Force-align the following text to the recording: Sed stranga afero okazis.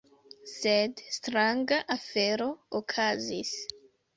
Sed 0.51 1.03
stranga 1.17 1.79
afero 1.97 2.51
okazis. 2.81 3.57